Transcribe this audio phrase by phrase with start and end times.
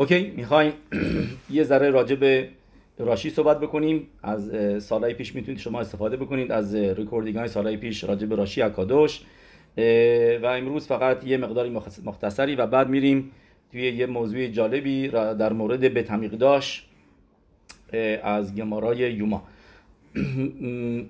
[0.00, 0.72] اوکی می‌خوایم
[1.50, 2.48] یه ذره راجع به
[2.98, 4.06] راشی صحبت بکنیم.
[4.22, 4.50] از
[4.84, 6.52] سالهای پیش می‌تونید شما استفاده بکنید.
[6.52, 9.20] از ریکوردینگ های سالهای پیش راجع به راشی اکادوش.
[10.42, 11.70] و امروز فقط یه مقداری
[12.04, 13.30] مختصری و بعد میریم
[13.72, 16.02] توی یه موضوع جالبی در مورد به
[16.38, 16.86] داشت
[18.22, 19.42] از گمارای یوما.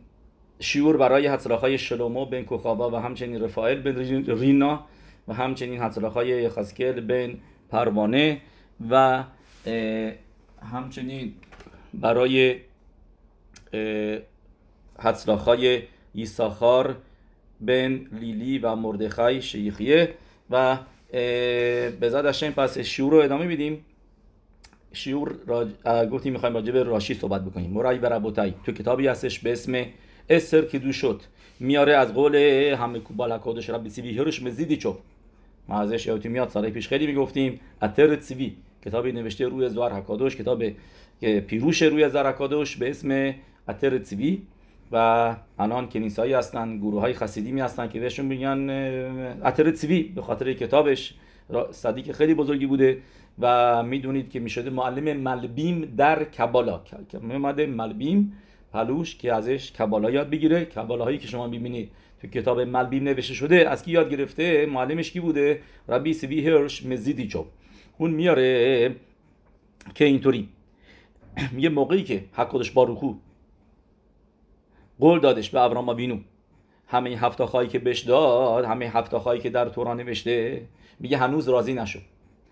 [0.61, 4.84] شیور برای حسراخای شلومو بین کوخابا و همچنین رفائل بین رینا
[5.29, 7.39] و همچنین حسراخای خسکل بین
[7.70, 8.41] پروانه.
[8.91, 9.25] و
[10.73, 11.35] همچنین
[11.95, 12.57] برای
[14.99, 15.82] حسراخای
[16.14, 16.96] ایساخار
[17.61, 20.14] بین لیلی و مردخای شیخیه
[20.50, 20.79] و
[22.00, 23.85] به زاد پس شیور رو ادامه میدیم.
[24.93, 25.69] شیور راج...
[26.11, 27.71] گفتیم می‌خوایم راجع به راشی صحبت بکنیم.
[27.71, 28.21] مرای و
[28.64, 29.85] تو کتابی هستش به اسم
[30.31, 31.21] اسر که دو شد.
[31.61, 32.36] میاره از قول
[32.78, 34.19] همه کوبال کودش ربی سیوی.
[34.19, 34.97] هرش مزیدی چو.
[35.69, 37.61] ما ازش یادتون میاد سال پیش خیلی می‌گفتیم.
[37.83, 38.56] اتر سیوی.
[38.84, 40.62] کتابی نوشته روی زوار حکادوش کتاب
[41.20, 43.34] پیروش روی زوار حکادوش به اسم
[43.69, 44.42] اتر سیوی
[44.92, 44.97] و
[45.58, 48.70] الان کنیسایی هستن گروه های خسیدی هستن که بهشون میگن
[49.44, 51.14] اتر سیوی به خاطر کتابش
[51.70, 52.98] صدیق خیلی بزرگی بوده.
[53.41, 56.80] و می‌دونید که می‌شده معلم ملبیم در کبالا.
[57.08, 58.33] که اومده ملبیم
[58.72, 60.64] پلوش که ازش کبالا یاد بگیره.
[60.64, 65.11] کبالا هایی که شما می‌بینید تو کتاب ملبیم نوشته شده از کی یاد گرفته؟ معلمش
[65.11, 67.47] کی بوده؟ ربی سیوی هرش مزیدی چوب
[67.98, 68.94] اون میاره
[69.94, 70.48] که اینطوری.
[71.58, 73.14] یه موقعی که حق باروخو
[75.00, 76.18] قول دادش به ابراما بینو
[76.86, 80.62] همه هفته خواهی که بهش داد همه هفته خواهی که در توران نوشته
[81.00, 82.02] میگه هنوز راضی نشد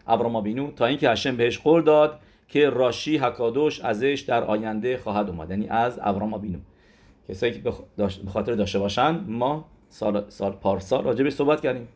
[0.07, 5.29] ابراما بینو تا اینکه هشم بهش قول داد که راشی حکادوش ازش در آینده خواهد
[5.29, 5.51] اومد.
[5.51, 6.59] یعنی از ابراما بینو
[7.29, 11.89] کسایی که به خاطر داشته باشن ما سال, سال پارسال راجع به صحبت کردیم.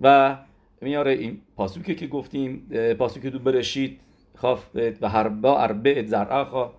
[0.00, 0.36] و
[0.80, 4.00] میاره این پاسوکی که گفتیم پاسوکی دو برشید
[4.36, 6.70] خاف و هر با اربع زرعه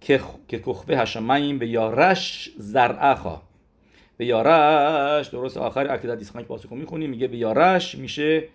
[0.00, 3.16] که کخبه هشماییم به یارش زرعه
[4.16, 8.48] به یارش درست آخر اکدت دیسخان که پاسوکو می‌خونیم میگه به یارش میشه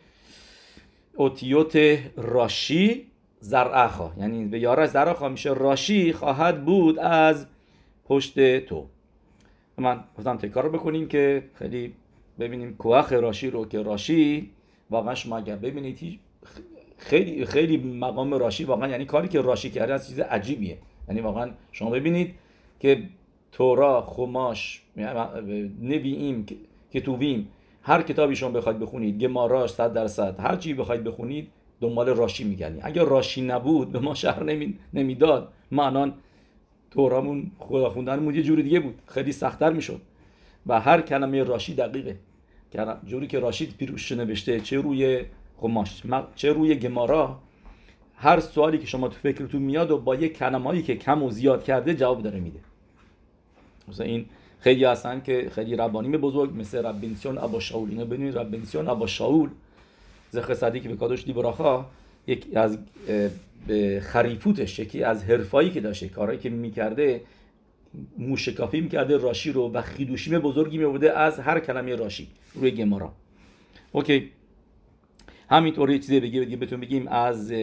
[1.16, 3.08] اوتیوت راشی
[3.40, 4.12] زرعخا.
[4.18, 7.48] یعنی به یارش زرعخا میشه راشی خواهد بود از
[8.06, 8.88] پشت تو.
[9.78, 11.94] من گفتم تکار رو بکنیم که خیلی
[12.40, 14.50] ببینیم کوخ راشی رو که راشی
[14.90, 16.20] واقعا شما اگر ببینید
[16.98, 20.78] خیلی خیلی مقام راشی واقعا یعنی کاری که راشی کرده از چیز عجیبیه.
[21.08, 22.34] یعنی واقعا شما ببینید
[22.80, 23.04] که
[23.52, 24.82] تورا خماش
[25.82, 26.46] نوییم
[26.94, 27.48] کتوبیم
[27.82, 31.48] هر کتابی شما بخواید بخونید گماراش صد درصد هر چی بخواید بخونید
[31.82, 32.82] دنبال راشی میگردید.
[32.84, 34.74] اگر راشی نبود به ما شهر نمی...
[34.94, 36.14] نمی‌داد ما الان
[36.92, 39.02] تورامون خدا خوندنمون یه جور دیگه بود.
[39.08, 40.02] خیلی سختتر می‌شد.
[40.68, 42.18] و هر کلمه راشی دقیقه.
[43.06, 45.26] جوری که راشید پیروش نوشته چه روی
[45.58, 46.04] خماش
[46.36, 47.40] چه روی گمارا؟
[48.16, 51.64] هر سوالی که شما تو فکرتون میاد و با یه کلمه‌ای که کم و زیاد
[51.64, 52.60] کرده جواب داره میده.
[53.88, 54.26] مثلا این
[54.60, 59.50] خیلی هستن که خیلی ربانیم بزرگ مثل ربینسیون ابا شاول اینو ببینید ربینسیون ابا شاول
[60.32, 61.86] زخر صدیق به کادوش دیبراخا
[62.28, 62.78] یک از
[64.02, 67.22] خریفوتش یکی از حرفایی که داشته کارهایی که می‌کرده
[68.18, 73.14] موشکافی می‌کرده راشی رو و خیدوشیم بزرگی میبوده از هر کلمه راشی روی گمارا.
[73.92, 74.32] اوکی.
[75.50, 77.54] همینطور یه چیزی بگی بهتون بگیم از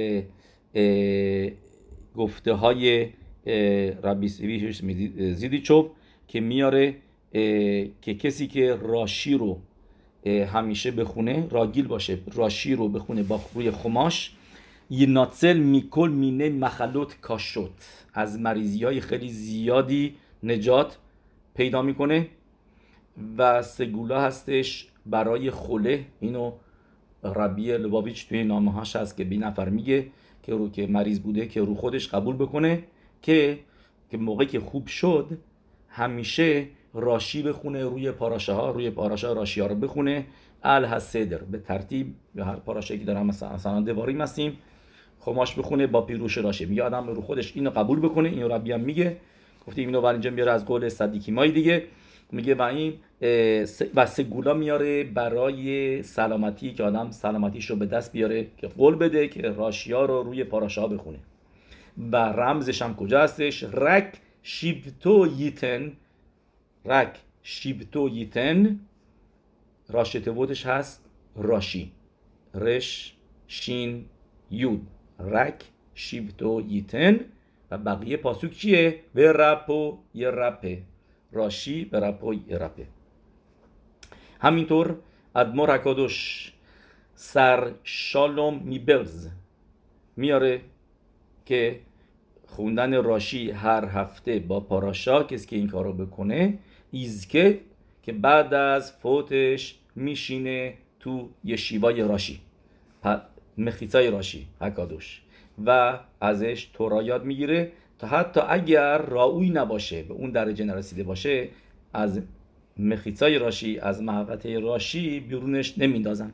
[2.16, 3.08] گفته های
[4.02, 4.28] ربی
[5.34, 5.86] زیدیچوف
[6.28, 6.94] که میاره
[8.02, 9.60] که کسی که راشی رو
[10.26, 14.32] همیشه بخونه راگیل باشه راشی رو بخونه با روی خماش
[14.91, 18.06] ناتسل میکل مینه مخلوط کاشوت.
[18.15, 20.99] از مریضی های خیلی زیادی نجات
[21.55, 22.28] پیدا می‌کنه
[23.39, 26.53] و سگولا هستش برای خله اینو
[27.25, 30.06] ربی لباویچ توی نامه هاش هست که بی نفر میگه
[30.43, 32.83] که رو که مریض بوده که رو خودش قبول بکنه
[33.22, 33.59] که
[34.11, 35.39] که موقعی که خوب شد
[35.89, 40.27] همیشه راشی بخونه روی پاراشه ها روی پاراشه راشی ها رو بخونه.
[40.62, 44.59] الحسدر به ترتیب به هر پاراشه که دارم مثلا دواریم هستیم
[45.24, 48.80] خماش بخونه با پیروش راشی میگه آدم رو خودش اینو قبول بکنه اینو ربی هم
[48.80, 49.16] میگه.
[49.66, 51.84] گفتیم اینو اینجا میاره از قول صدیکی مای دیگه.
[52.32, 52.94] میگه و این
[53.94, 59.28] و سگولا میاره برای سلامتی که آدم سلامتیش رو به دست بیاره که قول بده
[59.28, 61.18] که راشیا رو روی پاراشا بخونه.
[62.12, 64.12] و رمزش هم کجا هستش؟ رک
[64.42, 65.92] شیبتو ییتن.
[66.84, 68.10] رک شیبتو
[69.88, 71.04] راشته بودش هست
[71.36, 71.92] راشی.
[72.54, 73.15] رش
[73.48, 74.04] شین
[74.50, 74.86] یود.
[75.19, 75.65] رک
[75.95, 77.21] شیبتو ییتن
[77.71, 80.83] و بقیه پاسوک چیه؟ به رپو یه رپه.
[81.33, 82.87] راشی به رپو یه رپه.
[84.41, 84.97] همینطور
[85.37, 86.53] ادمور اکادوش
[87.15, 89.28] سر شالوم میبلز.
[90.16, 90.61] میاره
[91.47, 91.81] که
[92.47, 96.59] خوندن راشی هر هفته با پاراشا کسی که این کارو بکنه
[96.91, 97.61] ایزکه
[98.03, 102.41] که بعد از فوتش میشینه تو یشیوای راشی.
[103.59, 105.22] مخیصای راشی حکادوش
[105.66, 111.48] و ازش تورا یاد می‌گیره تا حتی اگر راوی نباشه به اون درجه نرسیده باشه
[111.92, 112.21] از
[112.77, 116.33] مخیصای راشی از محبته راشی بیرونش نمیندازن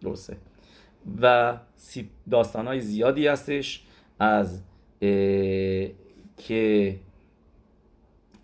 [0.00, 0.36] درسته.
[1.22, 1.56] و
[2.30, 3.82] داستان های زیادی هستش
[4.18, 4.60] از
[6.36, 6.96] که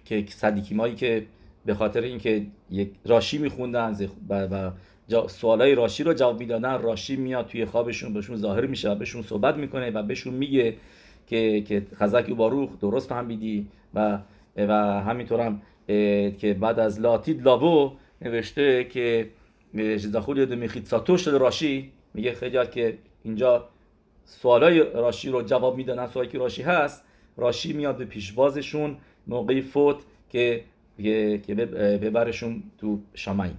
[0.04, 1.26] که صدیکیمایی که
[1.66, 3.96] به خاطر اینکه یک راشی میخوندن
[4.28, 4.70] و
[5.28, 9.56] سوالای راشی رو جواب می‌دادن راشی میاد توی خوابشون بهشون ظاهر میشه و بهشون صحبت
[9.56, 10.76] می‌کنه و بهشون میگه
[11.26, 14.18] که که خزک باروخ درست فهمیدی و
[14.56, 15.62] و همینطور هم
[16.32, 19.30] که بعد از لاتید لاوو نوشته که
[19.96, 21.92] زخولی میخید ساتوش شده راشی.
[22.14, 23.68] میگه خیلی که اینجا
[24.24, 27.04] سوالای راشی رو جواب میدن سوالی که راشی هست.
[27.36, 28.96] راشی میاد به پیشوازشون
[29.26, 29.96] موقعی فوت
[30.30, 30.64] که
[31.46, 31.54] که
[32.02, 33.50] ببرشون تو شامعی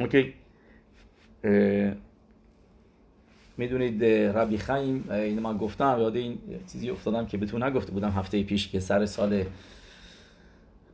[0.00, 0.34] اوکی.
[3.56, 6.38] می‌دونید ربی خیم این من گفتم یاد این
[6.72, 9.44] چیزی افتادم که بهتون نگفته بودم هفته پیش که سر سال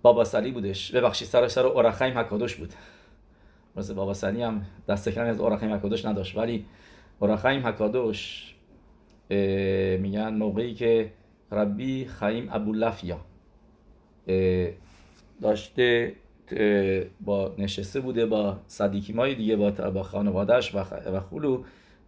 [0.02, 0.92] بابا سلی بودش.
[0.92, 2.72] ببخشید سر سر اورخیم حکادوش بود.
[3.76, 6.36] مثل بابا سلی هم دست کمی از اورخیم حکادوش نداشت.
[6.36, 6.64] ولی
[7.20, 8.50] اورخیم حکادوش
[10.00, 11.12] میگن موقعی که
[11.52, 13.20] ربی خیم ابو لفیا
[15.42, 16.12] داشته
[17.20, 21.62] با نشسته بوده با صدیکی مای دیگه با, با خانوادهش و خولو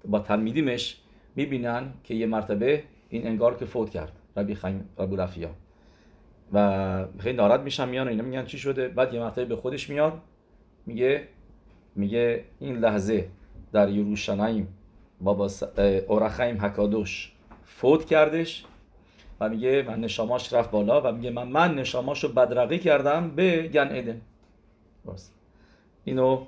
[0.04, 1.00] با تلمیدیمش
[1.36, 4.12] می‌بینن که یه مرتبه این انگار که فوت کرد.
[4.36, 5.50] ربی خیم ابو لفیا
[6.52, 9.90] و خیلی ناراحت میشن میان و اینا میگن چی شده؟ بعد یه مرتبه به خودش
[9.90, 10.12] میاد
[10.86, 11.28] میگه
[11.94, 13.28] میگه این لحظه
[13.72, 14.68] در یروشلایم
[15.20, 15.50] بابا
[16.08, 17.32] اورخیم حکادوش
[17.64, 18.64] فوت کردش.
[19.40, 23.68] و میگه من نشاماش رفت بالا و میگه من من نشاماش رو بدرقی کردم به
[23.68, 24.20] گن ادن
[26.04, 26.44] اینو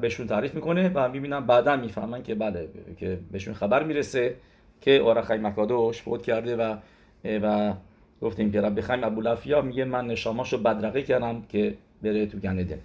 [0.00, 4.34] بهشون تعریف می‌کنه و می‌بینم بعدا می‌فهمن که بله که بهشون خبر می‌رسه
[4.80, 6.76] که اورخیم مکادوش فوت کرده و
[7.24, 7.74] و
[8.22, 12.78] گفتیم که رب خیم ابولافیا میگه من نشاماش رو بدرقی کردم که بره تو گندن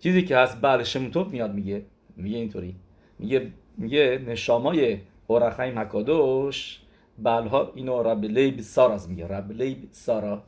[0.00, 1.82] چیزی که هست بله شمتوب میاد میگه
[2.16, 2.74] میگه اینطوری.
[3.18, 3.46] میگه
[3.78, 6.80] میگه نشامای اورخای مکادوش
[7.18, 9.26] بلها اینو رب لیب ساراز میگه.
[9.26, 10.42] رب لیب سارا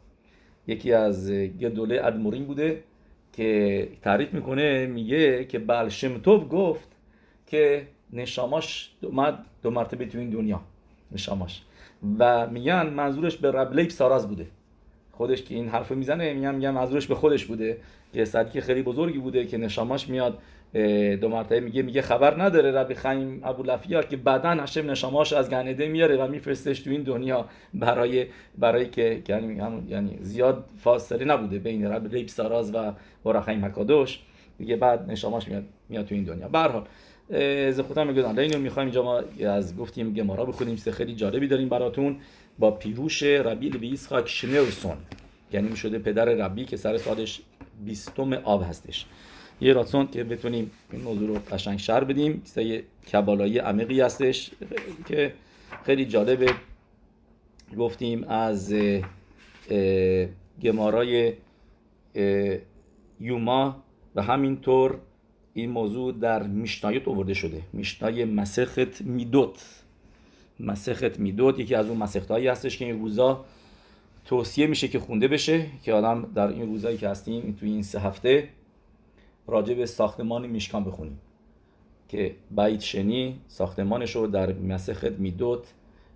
[0.66, 2.82] یکی از گدوله ادمورین بوده
[3.32, 6.88] که تعریف می‌کنه میگه که بل شمتوب گفت
[7.46, 10.60] که نشاماش اومد دو مرتبه تو این دنیا
[11.12, 11.62] نشاماش.
[12.18, 14.46] و میگن منظورش به رب لیب ساراز بوده.
[15.12, 17.78] خودش که این حرف می‌زنه میگن میگن منظورش به خودش بوده.
[18.12, 20.38] که صدیق خیلی بزرگی بوده که نشاماش میاد
[21.20, 25.50] دو مرتبه میگه میگه خبر نداره ربی خیم ابو لفیا که بعدا هشم نشاماش از
[25.50, 28.26] گنده میاره و میفرستش تو این دنیا برای
[28.58, 32.92] برای که یعنی یعنی زیاد فاصله نبوده بین رب لیب ساراز و
[33.24, 34.18] برخیم مکادوش
[34.58, 36.48] میگه بعد نشاماش میاد میاد تو این دنیا.
[36.48, 36.84] به هر حال
[37.68, 41.68] از خودم میگم اینو می‌خوایم اینجا ما از گفتیم گمارا بخونیم سه خیلی جالبی داریم
[41.68, 42.16] براتون.
[42.58, 44.96] با پیروش ربی لبی اسحاق شنرسون
[45.52, 47.40] یعنی شده پدر ربی که سر سالش
[47.84, 49.06] بیستم آب هستش.
[49.60, 52.42] یه راتون که بتونیم این موضوع رو قشنگ شر بدیم.
[52.56, 54.50] یه کبالایی عمیقی هستش
[55.08, 55.32] که
[55.84, 56.54] خیلی جالبه.
[57.78, 58.74] گفتیم از
[60.62, 61.32] گمارای
[63.20, 63.82] یوما
[64.14, 64.98] و همینطور
[65.54, 67.62] این موضوع در میشنایت آورده شده.
[67.72, 69.82] میشنای مسخت میدوت.
[70.60, 73.44] مسخت میدوت یکی از اون مسخت هایی هستش که این روزا
[74.24, 78.00] توصیه میشه که خونده بشه که آدم در این روزایی که هستیم توی این سه
[78.00, 78.48] هفته
[79.46, 81.20] راجع به ساختمان میشکان بخونیم.
[82.08, 85.72] که بیت شنی ساختمانش رو در مسخت میدوت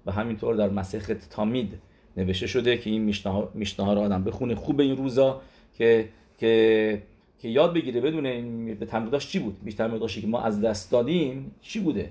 [0.07, 1.79] و همینطور در مسخت تامید
[2.17, 3.03] نوشته شده که این
[3.55, 4.55] میشنه ها رو آدم بخونه.
[4.55, 5.41] خوب این روزا
[5.75, 6.09] که
[6.39, 7.03] که
[7.39, 10.91] که یاد بگیره بدون این به تمریداش چی بود؟ بیشتر مقداشی که ما از دست
[10.91, 12.11] دادیم چی بوده؟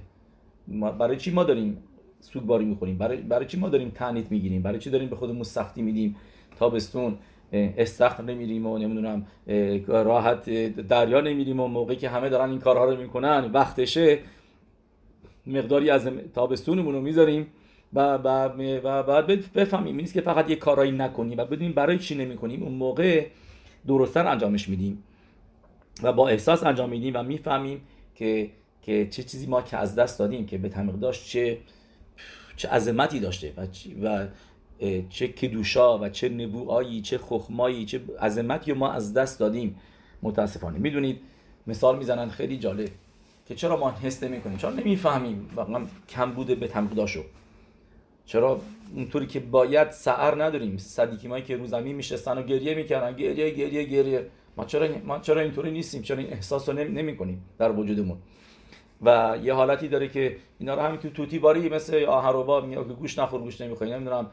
[1.00, 1.78] برای چی ما داریم
[2.20, 5.82] سوگواری می‌خوریم؟ برای برای چی ما داریم تنیت می‌گیریم؟ برای چی داریم به خودمون سختی
[5.82, 6.16] میدیم؟
[6.58, 7.18] تابستون
[7.54, 9.26] استخر نمیریم و نمی‌دونم
[9.88, 10.50] راحت
[10.88, 14.20] دریا نمیریم و موقعی که همه دارن این کارها رو می‌کنن وقتشه.
[15.48, 17.48] مقداری از تابستونمون رو می‌ذاریم
[17.94, 18.50] و, و,
[19.04, 19.96] بعد بفهمیم.
[19.96, 22.64] نیست که فقط یه کارایی نکنیم و بدونیم برای چی نمی‌کنیم.
[22.64, 23.26] اون موقع
[23.88, 25.04] درستتر انجامش میدیم
[26.04, 27.82] و با احساس انجام میدیم و می‌فهمیم
[28.16, 28.50] که
[28.82, 30.70] که چه چیزی ما که از دست دادیم که به
[31.02, 31.58] داشت چه
[32.56, 33.68] چه عظمتی داشته و,
[34.02, 34.28] و
[35.10, 39.76] چه کدوشا و چه نبوایی چه خخمایی چه عظمتی ما از دست دادیم.
[40.24, 40.80] متاسفانه.
[40.80, 41.22] می‌دونید
[41.68, 42.90] مثال می‌زنن خیلی جالب
[43.48, 47.24] که چرا ما حس نمی کنیم چرا نمی‌فهمیم؟ واقعا کم بوده به تمقداشو
[48.26, 48.62] چرا
[48.96, 53.16] اونطوری که باید سعر نداریم؟ صدیکی که رو زمین میشستن و گریه می‌کردن.
[53.16, 54.26] گریه گریه گریه
[54.58, 58.18] ما چرا ما چرا اینطوری نیستیم؟ چرا این احساس رو نمی کنیم در وجودمون؟
[59.02, 62.82] و یه حالتی داره که اینا رو همین تو توتی باری مثل آهروبا میگه که
[62.82, 64.28] گوش نخور گوش نمی‌خوای نمی‌دونم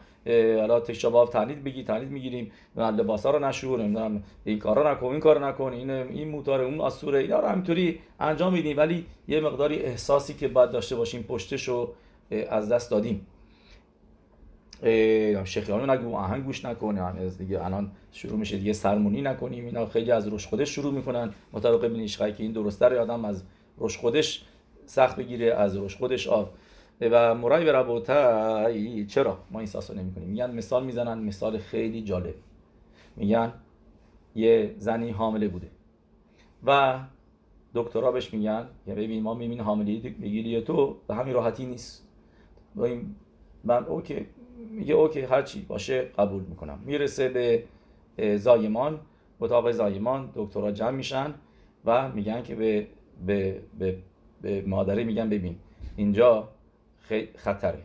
[0.60, 2.52] حالا تشاباب تنید بگی تنید می‌گیریم.
[2.76, 3.78] لباسا رو نشور.
[3.82, 5.72] نمی‌دونم این کارا نکن این کارو نکن.
[5.72, 8.76] این این موتور اون اسوره اینا رو همینطوری انجام میدیم.
[8.76, 11.92] ولی یه مقداری احساسی که باید داشته باشیم پشتشو
[12.50, 13.26] از دست دادیم.
[15.44, 19.64] شیخیانو نگو آهنگ گوش نکنه از دیگه الان شروع میشه دیگه سرمونی نکنیم.
[19.64, 21.34] اینا خیلی از روش خودش شروع می‌کنن.
[21.52, 23.44] مطابق بین که این درسته رو آدم از
[23.78, 24.44] روش خودش
[24.86, 26.50] سخت بگیره از روش خودش آب.
[27.00, 27.72] و مرای به
[29.06, 32.34] چرا ما این ساسو نمی کنیم میگن مثال می‌زنن مثال خیلی جالب.
[33.16, 33.52] میگن
[34.34, 35.68] یه زنی حامله بوده.
[36.66, 36.98] و
[37.74, 42.08] دکترها بهش میگن که ببین ما می‌بینیم حاملی بگیری تو؟ به همین راحتی نیست.
[43.64, 44.26] من اوکی
[44.70, 46.78] میگه اوکی هر چی باشه قبول می‌کنم.
[46.84, 47.64] می‌رسه به
[48.38, 49.00] زایمان.
[49.40, 51.34] اتاق زایمان دکترها جمع میشن
[51.84, 52.86] و میگن که به
[53.26, 53.98] به, به,
[54.42, 55.56] به مادره میگن ببین
[55.96, 56.48] اینجا
[57.36, 57.82] خطره.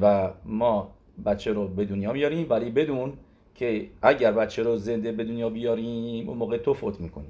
[0.00, 0.94] و ما
[1.26, 3.12] بچه رو به دنیا میاریم ولی بدون
[3.54, 7.28] که اگر بچه رو زنده به دنیا بیاریم اون موقع تو فوت می‌کنی.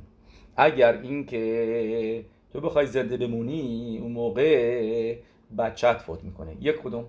[0.57, 5.17] اگر اینکه تو بخوای زنده بمونی اون موقع
[5.59, 6.57] بچت فوت می‌کنه.
[6.61, 7.05] یک کدوم.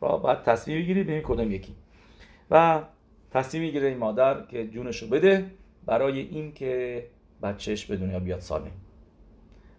[0.00, 1.74] را باید تصمیم بگیری ببین کدوم یکی.
[2.50, 2.82] و
[3.30, 5.44] تصمیم می‌گیره این مادر که جونش رو بده
[5.86, 7.04] برای اینکه
[7.42, 8.72] بچهش به دنیا بیاد سالم.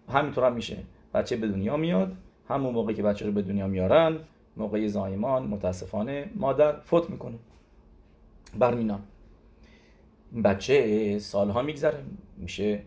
[0.08, 0.76] همینطور هم میشه.
[1.14, 2.12] بچه به دنیا میاد
[2.48, 4.16] همون موقع که بچه رو به دنیا میارن
[4.56, 7.38] موقع زایمان متاسفانه مادر فوت می‌کنه.
[8.58, 9.00] برمینان
[10.44, 11.98] بچه سالها میگذره
[12.36, 12.80] میشه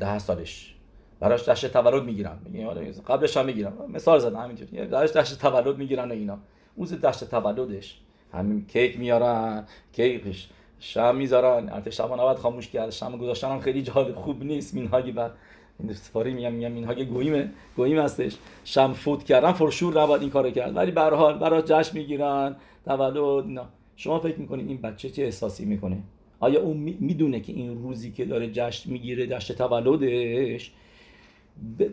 [0.00, 0.76] ده سالش.
[1.20, 2.38] براش دشت تولد می‌گیرن.
[3.08, 4.84] قبلش هم می‌گیرن مثال زدم همینجوری.
[4.84, 6.38] براش دشت تولد می‌گیرن و اینا.
[6.74, 8.00] اون دشت تولدش.
[8.32, 11.68] همین کیک میارن کیکش شم می‌ذارن.
[11.68, 12.90] البته شب نباید خاموش کرد.
[12.90, 14.74] شم گذاشتن خیلی جالب خوب نیست.
[14.74, 15.32] مینهاگی بعد
[15.80, 18.36] این سفاری میگم میگم اینها که گویمه گویم هستش.
[18.64, 20.76] شم فوت کردن فرشور نباید این کارو کرد.
[20.76, 23.62] ولی به حال برای جشن می‌گیرن تولد نه
[23.96, 25.98] شما فکر می‌کنید این بچه چه احساسی می‌کنه؟
[26.40, 30.72] آیا اون می‌دونه که این روزی که داره جشن می‌گیره جشن تولدش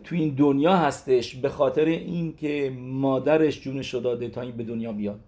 [0.04, 4.92] تو این دنیا هستش به خاطر اینکه مادرش جونش رو داده تا این به دنیا
[4.92, 5.20] بیاد؟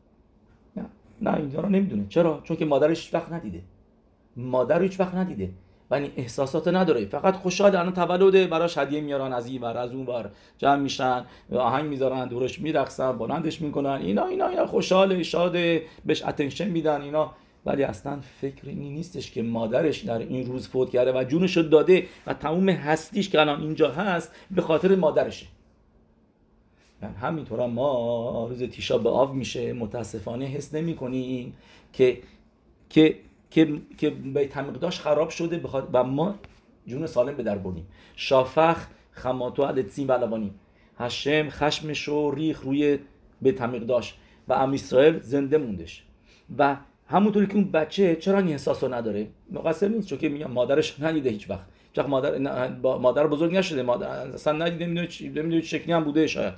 [0.76, 0.84] نه.
[1.22, 2.06] نه این رو نمی‌دونه.
[2.08, 3.62] چرا؟ چون که مادرش وقت ندیده.
[4.36, 5.50] مادر هیچ وقت ندیده.
[5.94, 7.04] این احساسات نداره.
[7.04, 10.30] فقط خوشحال الان تولده براش هدیه میارن از این ور از اون ور.
[10.58, 13.90] جمع میشن آهنگ می‌ذارن دورش میرقصن بلندش می‌کنن.
[13.90, 17.30] اینا اینا اینا خوشحال شاده بهش اتنشن میدن اینا.
[17.66, 22.06] ولی اصلا فکر این نیستش که مادرش در این روز فوت کرده و جونش داده
[22.26, 25.46] و تموم هستیش که الان اینجا هست به خاطر مادرشه.
[27.02, 29.72] یعنی همینطور ما روز تیشا به آب میشه.
[29.72, 31.54] متاسفانه حس نمی کنیم
[31.92, 32.18] که
[32.90, 33.16] که
[33.50, 36.34] که که بیت مقداش خراب شده بخواد و ما
[36.86, 37.86] جون سالم به در بردیم.
[38.16, 40.54] شافخ خماتو التسیم بلوانی.
[40.98, 42.98] هشم خشمش رو ریخ روی
[43.42, 44.14] بیت مقداش
[44.48, 46.02] و ام اسرائیل زنده موندش.
[46.58, 46.76] و
[47.08, 51.30] همونطوری که اون بچه چرا این احساس نداره؟ مقصر نیست چون که میگم مادرش ندیده
[51.30, 51.66] هیچ وقت.
[51.92, 52.38] چون مادر
[52.82, 56.54] مادر بزرگ نشده مادر اصلا ندیده نمی‌دونه چی نمی‌دونه شکلی هم بوده شاید.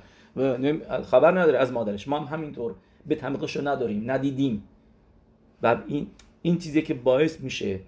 [1.04, 2.08] خبر نداره از مادرش.
[2.08, 2.74] ما هم همینطور.
[3.06, 4.62] به تمیقش رو نداریم ندیدیم.
[5.62, 6.06] و این
[6.42, 7.80] این چیزی که باعث میشه.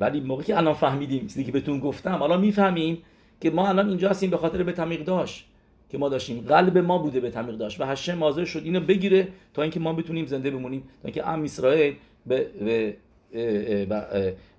[0.00, 2.98] ولی موقعی که الان فهمیدیم چیزی که بهتون گفتم الان می‌فهمیم
[3.40, 5.46] که ما الان اینجا هستیم به خاطر به تمیق داشت
[5.88, 6.40] که ما داشتیم.
[6.40, 9.92] قلب ما بوده به تمیق داشت و هشم مازه شد اینو بگیره تا اینکه ما
[9.92, 10.80] بتونیم زنده بمونیم.
[10.80, 11.94] تا اینکه ام اسرائیل
[12.26, 12.96] به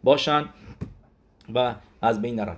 [0.03, 0.45] باشن
[1.55, 2.55] و از بین نرن.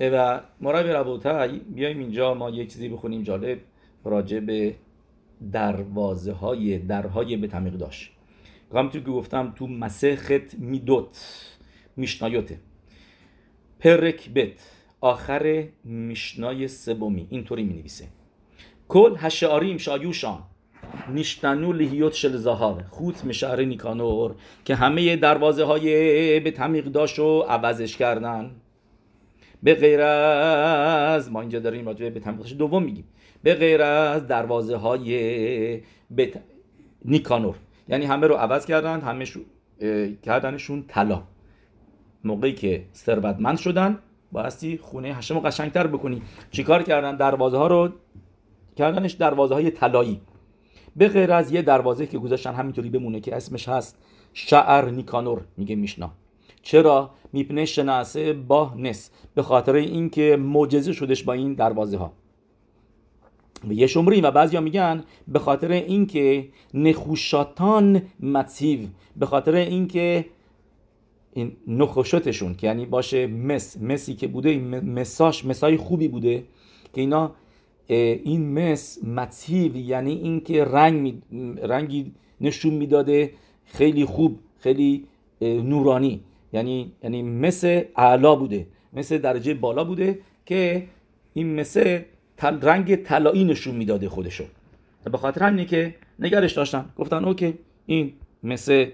[0.00, 3.58] و مرای ربوتای بیایم اینجا ما یک چیزی بخونیم جالب
[4.04, 4.74] راجع به
[5.52, 8.12] دروازه های درهای به تمیق داشت.
[8.78, 11.18] همونطور که گفتم تو مسخت میدوت
[11.96, 12.60] میشنایوته.
[13.80, 18.04] پرک بت آخر میشنای سومی اینطوری می نویسه
[18.88, 20.42] کل هشعاریم شایوشان
[21.08, 22.84] نیشتنو لحیوت شل زهار.
[22.90, 24.34] خوت مشعر نیکانور
[24.64, 28.50] که همه دروازه های به تمیق داشت و عوضش کردن.
[29.62, 33.04] به غیر از ما اینجا داریم راجعه به تمیق دوم میگیم.
[33.42, 35.80] به غیر از دروازه های
[37.04, 37.56] نیکانور.
[37.90, 39.40] یعنی همه رو عوض کردن همه شو...
[40.22, 41.22] کردنشون طلا.
[42.24, 43.98] موقعی که ثروتمند شدن
[44.32, 46.22] بایستی خونه هشم رو قشنگتر بکنی.
[46.50, 47.88] چیکار کردن؟ دروازه ها رو
[48.76, 50.20] کردنش دروازه های طلایی.
[50.96, 53.98] به غیر از یه دروازه که گذاشتن همینطوری بمونه که اسمش هست
[54.32, 56.10] شعر نیکانور میگه میشنا.
[56.62, 59.10] چرا؟ میپنه شناسه با نس.
[59.34, 62.12] به خاطر اینکه معجزه شدش با این دروازه ها
[63.68, 68.80] یه شمریم و بعضیا میگن به خاطر اینکه نخوشاتان متیو
[69.16, 70.24] به خاطر اینکه
[71.32, 76.42] این نخوشتشون که یعنی باشه مس مسی که بوده این مساش مسای خوبی بوده
[76.94, 77.32] که اینا
[77.86, 81.14] این مس متیو یعنی اینکه رنگ
[81.62, 83.30] رنگی نشون می‌داده
[83.64, 85.06] خیلی خوب خیلی
[85.42, 86.20] نورانی.
[86.52, 87.64] یعنی یعنی مس
[87.96, 90.86] اعلا بوده مثل درجه بالا بوده که
[91.34, 92.00] این مثل
[92.46, 94.44] رنگ طلایی نشون می‌داده خودشو.
[95.04, 96.84] به خاطر همینه که نگرش داشتن.
[96.96, 98.86] گفتن اوکی این مثل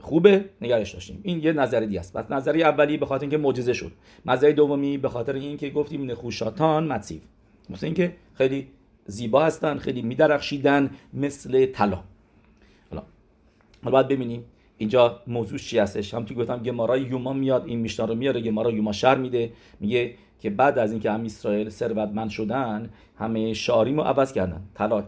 [0.00, 1.20] خوبه نگرش داشتیم.
[1.22, 2.12] این یه نظر دیگه است.
[2.16, 3.92] پس نظریه اولی به خاطر اینکه معجزه شد.
[4.26, 7.22] نظریه دومی به خاطر اینکه گفتیم نخوشاتان مصیف
[7.70, 8.68] مثل اینکه خیلی
[9.06, 12.02] زیبا هستن خیلی میدرخشیدن مثل طلا.
[12.90, 13.02] حالا
[13.84, 14.44] حالا باید ببینیم
[14.78, 18.70] اینجا موضوع چی هستش؟ هم تو گفتم گمارای یوما میاد این میشنا رو میاره گمارا
[18.70, 19.52] یوما شر میده.
[19.80, 24.62] میگه که بعد از اینکه هم اسرائیل ثروتمند شدن همه شعاریم رو عوض کردن.
[24.74, 25.04] طلا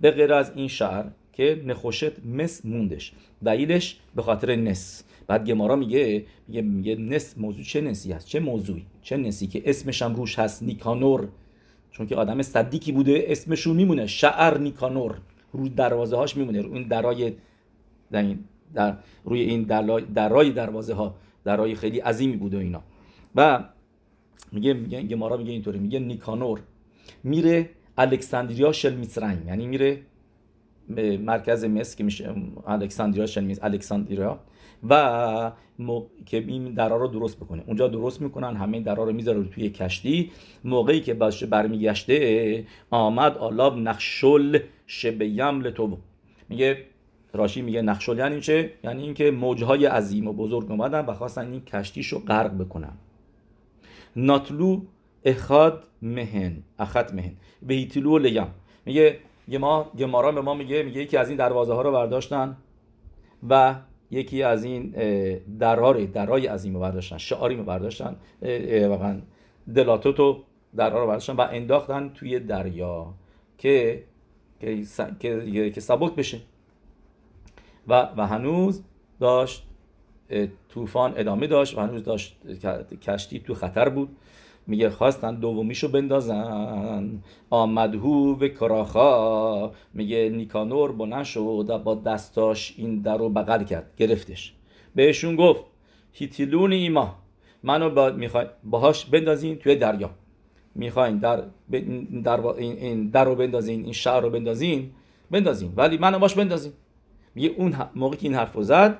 [0.00, 3.12] به غیر از این شعر که نخوشت مس موندش.
[3.44, 5.04] دلیلش به خاطر نس.
[5.26, 9.62] بعد گمارا میگه میگه میگه نس موضوع چه نسی هست؟ چه موضوعی؟ چه نسی که
[9.64, 11.28] اسمش هم روش هست؟ نیکانور.
[11.90, 14.06] چون که آدم صدیکی بوده اسمشون میمونه.
[14.06, 15.18] شعر نیکانور.
[15.52, 16.60] رو دروازه هاش میمونه.
[16.60, 17.32] رو این درای
[18.12, 18.22] در
[19.24, 19.62] روی این
[20.14, 22.82] درای دروازه ها درای خیلی عظیمی بوده اینا.
[23.34, 23.64] و
[24.52, 26.60] میگه میگه گمارا میگه اینطوری میگه نیکانور
[27.24, 30.00] میره الکساندریا شل میسرین یعنی میره
[31.18, 32.34] مرکز مصر که میشه
[32.66, 34.38] الکساندریا شل میس الکساندریا
[34.88, 35.52] و
[36.26, 37.64] که این درا رو درست بکنه.
[37.66, 40.30] اونجا درست می‌کنن همه درا رو می‌ذاره توی کشتی.
[40.64, 45.70] موقعی که باش برمیگشته آمد آلاب نخشل شبه یمل
[46.48, 46.84] میگه
[47.36, 51.60] راشی میگه نخشل یعنی چه؟ یعنی اینکه موجهای عظیم و بزرگ اومدن و خواستن این
[51.60, 52.92] کشتیشو غرق بکنن.
[54.16, 54.80] ناتلو
[55.24, 57.32] اخاد مهن اخت مهن.
[57.62, 58.46] به هیتلو لیم
[58.84, 62.56] میگه ما گمارا به ما میگه میگه یکی از این دروازه ها رو برداشتن
[63.48, 63.74] و
[64.10, 64.94] یکی از این
[65.58, 68.16] درها رو درهای عظیم رو برداشتن شعاری رو برداشتن
[68.88, 69.20] واقعا
[69.74, 70.42] دلاتوتو
[70.76, 73.14] درها رو برداشتن و انداختن توی دریا
[73.58, 74.04] که,
[75.20, 76.40] که, که سبک بشه.
[77.88, 78.82] و, و هنوز
[79.20, 79.66] داشت
[80.68, 82.36] طوفان ادامه داشت و هنوز داشت
[83.02, 84.08] کشتی تو خطر بود.
[84.66, 87.22] میگه خواستن دومیشو بندازن.
[87.50, 89.70] آمدهو به کراخا.
[89.94, 94.54] میگه نیکانور بلند شد و با دستاش این در رو بغل کرد گرفتش.
[94.94, 95.64] بهشون گفت
[96.12, 97.14] هیتیلون ایما
[97.62, 100.10] منو با می‌خوای باهاش بندازین توی دریا.
[100.74, 101.42] می‌خواین در,
[102.24, 104.90] در این در رو بندازین این شهر رو بندازین
[105.30, 105.72] بندازین.
[105.76, 106.72] ولی منو باش بندازین.
[107.36, 108.98] میگه اون موقع که این حرف زد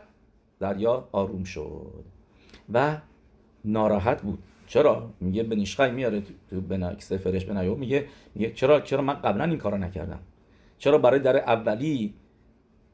[0.61, 2.05] دریا آروم شد
[2.73, 2.97] و
[3.65, 4.39] ناراحت بود.
[4.67, 9.59] چرا؟ میگه بنیشخای میاره تو بنا سفرش بنایو میگه میگه چرا چرا من قبلا این
[9.59, 10.19] کارو نکردم؟
[10.79, 12.15] چرا برای در اولی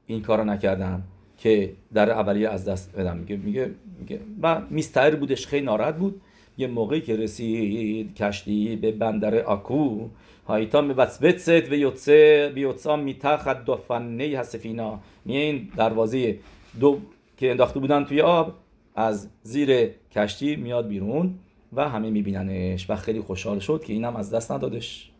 [0.07, 1.03] این کارو نکردم
[1.39, 6.21] که در اولی از دست بدم؟ میگه میگه میگه و میستعر بودش خیلی ناراحت بود.
[6.59, 10.09] یه موقعی که رسید کشتی به بندر آکو
[10.49, 16.39] و یوتسه بیوتسا میتخت دفنه هسفینا میگه این دروازه
[16.81, 16.99] دو
[17.37, 18.55] که انداخته بودن توی آب
[18.95, 21.35] از زیر کشتی میاد بیرون
[21.73, 25.11] و همه میبیننش و خیلی خوشحال شد که اینم از دست ندادش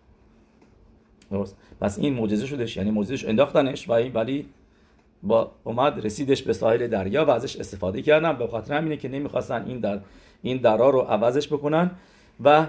[1.31, 4.47] درست پس این معجزه شدش یعنی معجزش انداختنش و ولی
[5.23, 9.65] با اومد رسیدش به ساحل دریا و ازش استفاده کردن به خاطر همینه که نمی‌خواستن
[9.67, 10.01] این در
[10.43, 11.91] این درا رو عوضش بکنن
[12.45, 12.67] و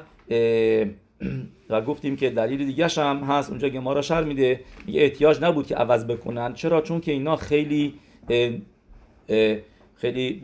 [1.69, 3.49] و گفتیم که دلیل دیگه هم هست.
[3.49, 6.53] اونجا که ما را شر میده یه احتیاج نبود که عوض بکنن.
[6.53, 7.93] چرا؟ چون که اینا خیلی
[9.95, 10.41] خیلی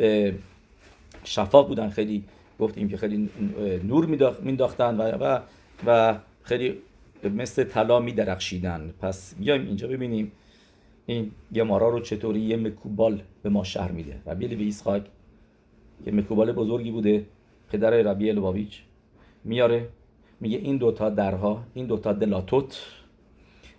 [1.24, 1.90] شفاف بودن.
[1.90, 2.24] خیلی
[2.60, 3.30] گفتیم که خیلی
[3.84, 4.06] نور
[4.42, 5.40] مینداختن و, و,
[5.86, 6.78] و خیلی
[7.24, 8.94] مثل طلا میدرخشیدن.
[9.02, 10.32] پس بیایم اینجا ببینیم
[11.06, 14.22] این گمارا رو چطوری یه مکوبال به ما شهر میده.
[14.28, 15.04] ربی به ایسخاک
[16.06, 17.26] یه مکوبال بزرگی بوده.
[17.72, 18.82] پدر ربی لباویچ
[19.44, 19.88] میاره.
[20.40, 22.82] میگه این دوتا درها این دوتا دلاتوت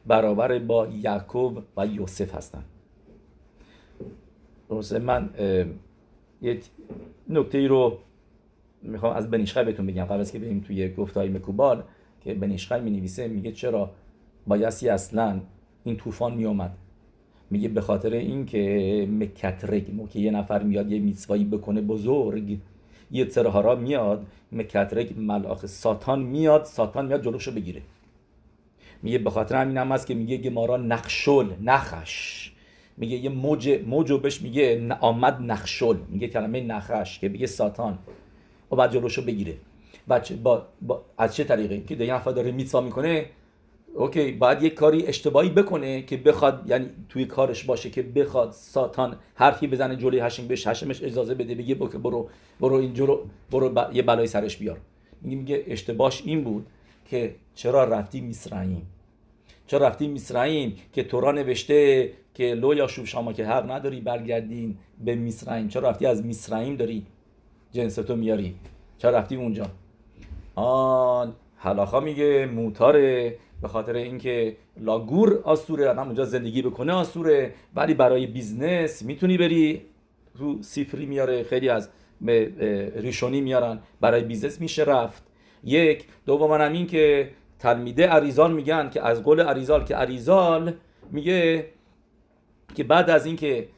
[0.07, 2.65] برابر با یعقوب و یوسف هستن.
[5.01, 5.31] من
[6.43, 6.61] یه
[7.29, 7.99] نکته ای رو
[8.83, 10.05] می‌خوام از بنیشخای بهتون بگم.
[10.05, 11.83] قبل از که بریم توی گفتهای مکوبال
[12.21, 13.91] که بنیشخای می نویسه میگه چرا
[14.47, 15.41] بایستی اصلا
[15.85, 16.77] این طوفان میومد
[17.51, 22.59] میگه به خاطر اینکه مکترگ مو که یه نفر میاد یه میتسوایی بکنه بزرگ.
[23.11, 27.83] یه ترهارا میاد مکترگ ملاخ ساتان میاد ساتان میاد جلوشو بگیره.
[29.03, 32.53] میگه به خاطر همین هم هست که میگه گمارا نقشل نخش.
[32.97, 37.99] میگه یه موج موجو بهش میگه آمد نخشل میگه کلمه نخش که بگه ساتان.
[38.73, 39.55] و بعد جلوشو بگیره.
[40.09, 43.27] و با, با, از چه طریقه؟ که یه نفر داره میتسا می‌کنه
[43.95, 49.17] اوکی باید یک کاری اشتباهی بکنه که بخواد یعنی توی کارش باشه که بخواد ساتان
[49.35, 52.29] حرفی بزنه جلوی هشم بهش هشمش اجازه بده بگه برو
[52.61, 54.81] برو اینجا رو برو یه بلای سرش بیار.
[55.23, 56.67] میگه اشتباهش این بود
[57.11, 58.87] که چرا رفتی میسرائیم
[59.67, 64.77] چرا رفتی میسرائیم که تورا نوشته که لو یا شوف شما که حق نداری برگردین
[65.05, 67.07] به میسرائیم چرا رفتی از میسرائیم داری
[67.73, 68.55] جنستو میاری؟
[68.99, 69.67] چرا رفتی اونجا؟
[70.55, 73.37] آن حلاخا میگه موتاره.
[73.63, 79.83] به خاطر اینکه لاگور آسوره آدم اونجا زندگی بکنه آسوره ولی برای بیزنس می‌تونی بری
[80.35, 81.89] رو سیفری میاره خیلی از
[82.97, 85.23] ریشونی میارن برای بیزنس میشه رفت.
[85.65, 90.73] یک دوم هم این که تلمیده عریزال میگن که از قول عریزال که عریزال
[91.11, 91.67] میگه
[92.75, 93.69] که بعد از اینکه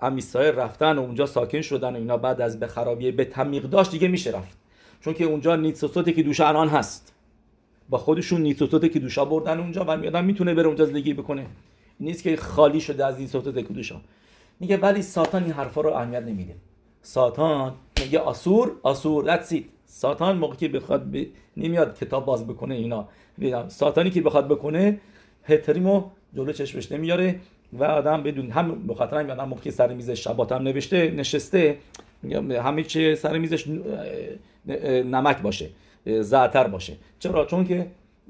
[0.00, 3.90] امیسای رفتن و اونجا ساکن شدن و اینا بعد از به خرابیه به تمیق داشت
[3.90, 4.58] دیگه میشه رفت.
[5.00, 7.13] چون که اونجا نیتسوسوتی که دوش الان هست.
[7.88, 11.46] با خودشون نیتسوسوتی که دوشا بردن اونجا و میادن می‌تونه بره اونجا زندگی بکنه.
[12.00, 14.00] نیست که خالی شده از نیتسوسوتی که دوشا.
[14.60, 16.54] میگه ولی ساتان این حرفا رو اهمیت نمیده.
[17.02, 21.26] ساتان میگه آسور آسور that's ساتان موقعی که بخواد ب...
[21.56, 23.08] نمیاد کتاب باز بکنه اینا.
[23.68, 25.00] ساتانی که بخواد بکنه
[25.44, 27.40] هتریمو جلو چشمش نمیاره
[27.72, 31.78] و آدم بدون هم بخاطر همین آدم موقعی سر میز شبات هم نوشته نشسته
[32.62, 33.64] همه چی سر میزش
[35.04, 35.70] نمک باشه.
[36.06, 36.92] زعتر باشه.
[37.18, 37.86] چرا؟ چون که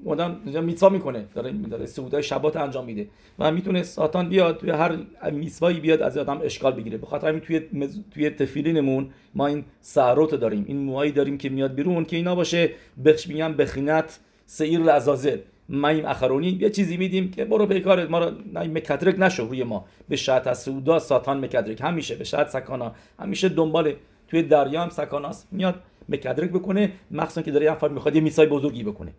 [0.07, 1.25] آدم میتوا می‌کنه.
[1.35, 3.09] داره داره سعودای شبات انجام میده.
[3.39, 4.99] و می‌تونه ساتان بیاد توی هر
[5.33, 6.99] میسوایی بیاد از آدم اشکال بگیره.
[6.99, 8.01] بخاطر همین توی مز...
[8.11, 10.65] توی تفیلینمون ما این سعروت داریم.
[10.69, 12.71] این موهایی داریم که میاد بیرون که اینا باشه.
[13.05, 18.19] بخش میگم بخینت سیر لعزازل مایم اخرونی یه چیزی میدیم که برو به کار ما
[18.19, 19.85] رو مکدرک نشو روی ما.
[20.09, 22.93] به شاعت از سعودا ساتان مکدرک همیشه به شاعت سکانا.
[23.19, 23.93] همیشه دنبال
[24.29, 25.49] توی دریا هم سکاناست.
[25.53, 25.75] میاد
[26.09, 29.13] مکدرک بکنه مخصوصا که داره یه می‌خواد یه میسای بزرگی بکنه.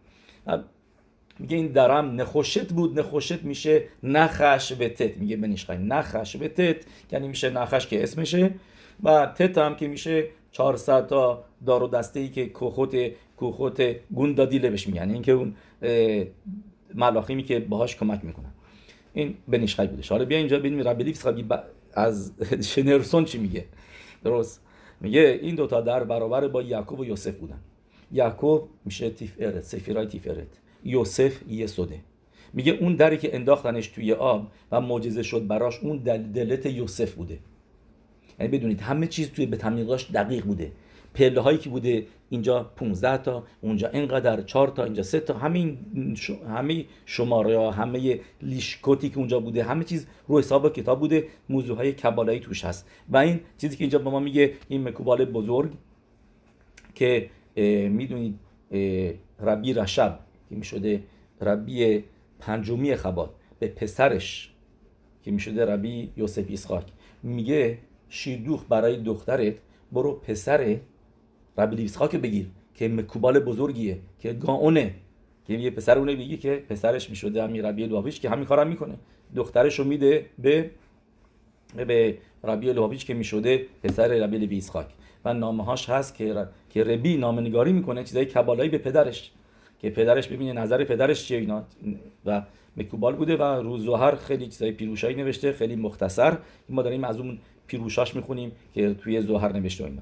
[1.39, 5.17] میگه این درم نخوشت بود نخوشت میشه نخش و تت.
[5.17, 6.75] میگه بنیشخای نخش و تت.
[7.11, 8.51] یعنی میشه نخش که اسمشه.
[9.03, 12.95] و تت هم که میشه 400 تا دار و دسته ای که کوخوت
[13.37, 15.09] کوخوت گوندادی لبش میگن.
[15.11, 15.55] اینکه اون
[16.95, 18.51] ملاخیمی که باهاش کمک می‌کنن
[19.13, 20.03] این بنیشخای بوده.
[20.09, 21.13] حالا بیا اینجا ببینیم ربی
[21.93, 23.65] از شنرسون چی میگه.
[24.23, 24.64] درست؟
[25.01, 27.59] میگه این دوتا در برابر با یعقوب و یوسف بودن.
[28.11, 30.47] یعقوب میشه تیفرت سفیرای تیفرت.
[30.83, 31.99] یوسف یسوده
[32.53, 37.13] میگه اون دری که انداختنش توی آب و معجزه شد براش اون دل دلت یوسف
[37.13, 37.39] بوده.
[38.39, 39.57] یعنی بدونید همه چیز توی به
[40.13, 40.71] دقیق بوده.
[41.15, 45.77] پله هایی که بوده اینجا 15 تا اونجا اینقدر 4 تا اینجا 3 تا همین
[46.47, 51.77] همه شماره ها همه لیشکوتی که اونجا بوده همه چیز رو حساب کتاب بوده موضوع
[51.77, 52.89] های کبالایی توش هست.
[53.09, 55.71] و این چیزی که اینجا به ما میگه این مکوبال بزرگ
[56.95, 57.29] که
[57.89, 58.39] می‌دونید
[59.39, 61.03] ربی رشب که می‌شده
[61.41, 62.03] ربی
[62.39, 64.51] پنجمی خباد به پسرش
[65.23, 66.83] که می‌شده ربی یوسف اسحاق.
[67.23, 67.77] میگه
[68.09, 69.53] شیردوخ برای دخترت
[69.91, 70.77] برو پسر
[71.57, 74.93] ربی اسحاق بگیر که مکوبال بزرگیه که گاونه.
[75.47, 78.95] که یه پسر اونه بگی که پسرش می‌شده همین ربی لواویچ که همین کارم می‌کنه.
[79.35, 80.71] دخترش رو میده به
[81.87, 84.85] به ربی لواویچ که می‌شده پسر ربی لوی اسحاق
[85.25, 89.31] و نامه هاش هست که که ربی نامنگاری می‌کنه چیزای کبالایی به پدرش.
[89.79, 91.63] که پدرش ببینه نظر پدرش چیه اینا.
[92.25, 92.41] و
[92.77, 93.89] مکوبال بوده و روز
[94.27, 96.37] خیلی چیزای پیروشایی نوشته خیلی مختصر.
[96.69, 97.37] ما داریم از اون
[97.67, 100.01] پیروشاش می‌خونیم که توی زهر نوشته اینا.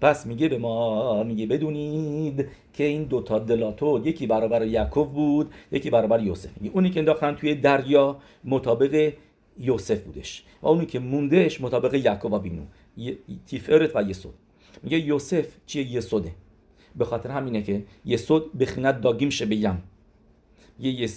[0.00, 5.90] پس میگه به ما میگه بدونید که این دوتا دلاتو یکی برابر یعقوب بود یکی
[5.90, 6.50] برابر یوسف.
[6.60, 9.12] میگه اونی که انداختن توی دریا مطابق
[9.58, 12.62] یوسف بودش و اونی که موندهش مطابق یعقوب بینو
[13.46, 14.34] تیفرت و یسود.
[14.82, 16.32] میگه یوسف چیه؟ یسوده.
[16.96, 19.82] به خاطر همینه که یسود بخینت داگیم شه یم.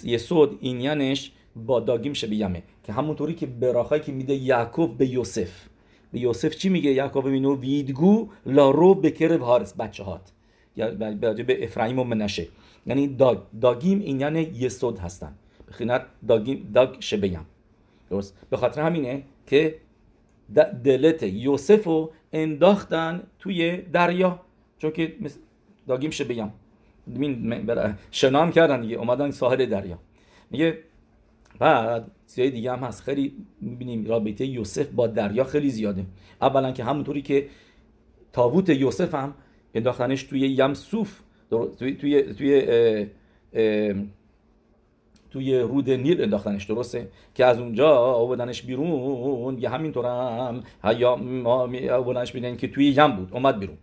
[0.04, 5.06] یسود این یعنیش با داگیم شه یمه که همونطوری که براخایی که میده یعقوب به
[5.06, 5.68] یوسف.
[6.14, 10.32] به یوسف چی میگه؟ یعقوب مینو ویدگو لارو بکرب هارس بچه هات.
[10.76, 12.46] یا به افرایم و منشه.
[12.86, 15.32] یعنی داگ داگیم این یعنی یسود هستن.
[15.68, 17.46] بخینت داگیم داگ یم
[18.10, 19.74] درست؟ به خاطر همینه که
[20.84, 24.40] دلت یوسف رو انداختن توی دریا.
[24.78, 25.16] چون که
[25.88, 26.50] داگیم شه بگم
[28.10, 28.96] شنام کردن دیگه.
[28.96, 29.98] اومدن ساحل دریا.
[30.50, 30.78] میگه
[31.58, 33.02] بعد چیزای دیگه هم هست.
[33.02, 36.04] خیلی می‌بینیم رابطه یوسف با دریا خیلی زیاده.
[36.42, 37.46] اولا که همونطوری که
[38.32, 39.34] تابوت یوسف هم
[39.74, 41.20] انداختنش توی یم صوف
[41.78, 43.06] توی توی توی
[45.30, 50.62] توی رود نیل انداختنش درسته؟ که از اونجا آوردنش بیرون یه همینطور هم
[51.90, 53.76] آوردنش بیرون که توی یم بود اومد بیرون.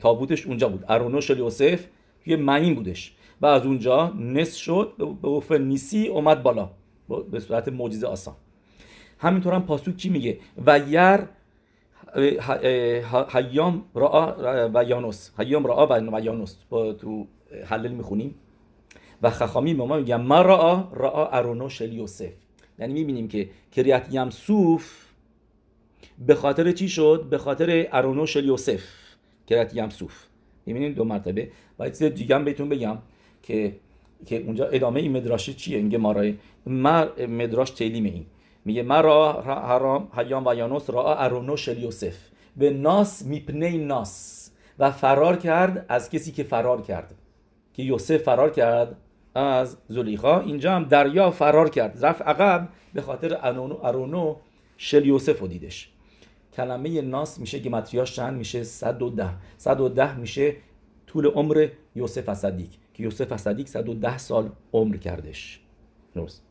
[0.00, 0.84] تابوتش اونجا بود.
[0.88, 1.86] ارونوش یوسف
[2.24, 3.16] توی معین بودش.
[3.40, 6.70] و از اونجا نصف شد به وفر نیسی اومد بالا
[7.30, 8.34] به صورت معجزه آسان.
[9.18, 11.18] همینطور هم پاسوک چی میگه؟ و یر
[13.28, 14.36] حیام را
[14.74, 15.30] و یانوس.
[15.38, 16.56] حیام را و یانوس.
[16.70, 17.26] با تو
[17.66, 18.34] حلل می‌خونیم.
[19.22, 22.32] و خخامی ما میگن ما را را ارونو شل یوسف
[22.78, 25.06] یعنی می‌بینیم که کریت یمسوف
[26.26, 28.82] به خاطر چی شد؟ به خاطر ارونو شل یوسف
[29.46, 30.26] کریت یمسوف.
[30.66, 31.50] می‌بینیم دو مرتبه.
[31.78, 32.98] و چیز دیگه هم بهتون بگم.
[33.50, 33.76] که
[34.26, 36.34] که اونجا ادامه این مدراش چیه؟ میگه مارای
[36.66, 38.26] مر مدراش تیلیم این.
[38.64, 42.16] میگه مرا حرام حیام و یانوس را ارونو شل یوسف
[42.56, 44.36] به ناس میپنه ناس.
[44.78, 47.14] و فرار کرد از کسی که فرار کرد.
[47.74, 48.96] که یوسف فرار کرد
[49.34, 50.40] از زلیخا.
[50.40, 52.04] اینجا هم دریا فرار کرد.
[52.04, 53.38] رفت عقب به خاطر
[53.82, 54.36] ارونو
[54.76, 55.90] شل یوسف دیدش.
[56.56, 60.56] کلمه ناس میشه گمتریاش چند میشه؟ 110 110 میشه
[61.06, 62.68] طول عمر یوسف صدیق.
[63.00, 65.60] که یوسف صدیق 110 سال عمر کردش.
[66.14, 66.42] درست.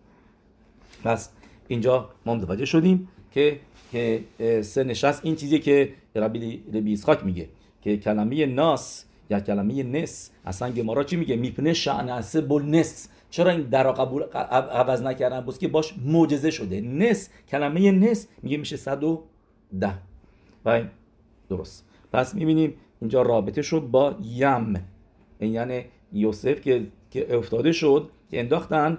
[1.04, 1.30] پس
[1.68, 3.60] اینجا ما متوجه شدیم که
[3.92, 4.24] که
[4.62, 7.50] سه نشست این چیزی که ربی ربی اسحاق میگه
[7.82, 13.10] که کلمه ناس یا کلمه نس اصلا گمارا چی میگه؟ میپنه شعنسه بل نس.
[13.30, 16.82] چرا این درا قبول عوض نکردن؟ بس که باش معجزه شده.
[16.82, 19.94] نس کلمه نس میگه میشه 110
[20.66, 20.84] و
[21.50, 21.86] درست.
[22.14, 24.86] پس می‌بینیم اینجا رابطه شد با یم.
[25.42, 28.98] یعنی یوسف که که افتاده شد که انداختن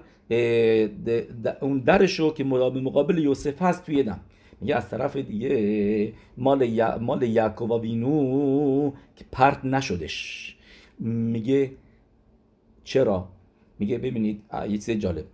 [1.60, 4.20] اون درشو که مقابل یوسف هست توی دم.
[4.60, 10.56] میگه از طرف دیگه مال یا مال یعقوب وینو که پرت نشدش.
[10.98, 11.70] میگه
[12.84, 13.28] چرا؟
[13.78, 15.24] میگه ببینید یه چیز جالب.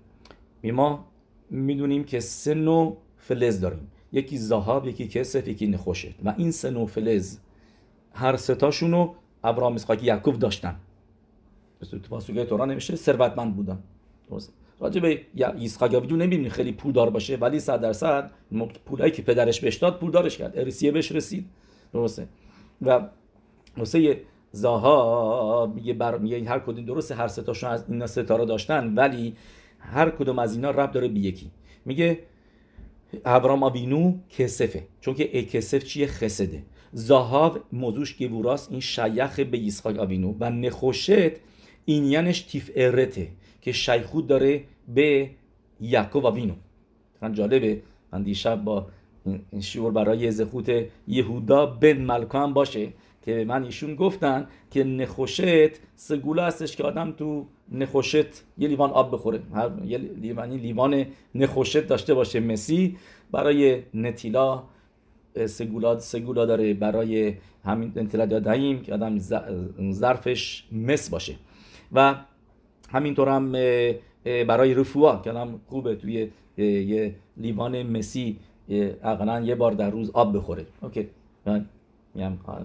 [0.65, 1.05] ما
[1.51, 3.91] می‌دونیم که سه نوع فلز داریم.
[4.13, 7.39] یکی زهاب یکی کسف یکی نخوشه و این سه نوع فلز
[8.13, 10.77] هر ستاشونو ابراهام اسحاق یعقوب داشتن.
[11.81, 13.79] تو پاسوگه تورا نمیشه ثروتمند بودن
[14.31, 14.53] درسته.
[14.81, 15.21] راجع به
[15.59, 18.31] ایسخاق یاویدو نمی‌بینی خیلی پولدار باشه ولی صد درصد
[18.85, 20.59] پولایی که پدرش بهش داد پولدارش کرد.
[20.59, 21.47] ارسیه بهش رسید.
[21.93, 22.29] درسته.
[22.83, 23.09] و
[23.77, 24.21] واسه
[24.53, 29.37] زاها میگه بر میگه هر کدوم درسته هر ستاشون از اینا ستاره داشتن ولی
[29.79, 31.51] هر کدوم از اینا رب داره به یکی.
[31.85, 32.19] میگه
[33.25, 36.63] ابرام آوینو کسفه چون که کسف چیه؟ خسده.
[36.93, 40.35] زاهاو موضوعش گوراست این شیخ به ایسخاق آوینو.
[40.41, 41.11] و نخوشت
[41.89, 43.29] این یعنیش تیف ارته
[43.63, 45.31] که شیخود داره به
[45.81, 46.55] یعقوب و وینو.
[47.33, 48.87] جالبه من دیشب با
[49.25, 50.71] این شعور برای زخوت
[51.09, 52.89] یهودا بن ملکا هم باشه
[53.23, 59.15] که من ایشون گفتن که نخوشت سگوله هستش که آدم تو نخوشت یه لیوان آب
[59.15, 59.41] بخوره.
[59.55, 62.41] هر یه لیوانی لیوان نخوشت داشته باشه.
[62.41, 62.97] مسی
[63.31, 64.63] برای نتیلا
[65.47, 69.19] سگولا سگولا داره برای همین نتیلا دادهیم که آدم
[69.93, 71.35] ظرفش مس باشه.
[71.93, 72.15] و
[72.91, 73.53] همینطور هم
[74.25, 78.37] برای رفوا که هم خوبه توی یه لیوان مسی
[79.03, 80.67] اقلا یه بار در روز آب بخوره.
[80.83, 81.09] اوکی.
[81.47, 81.67] من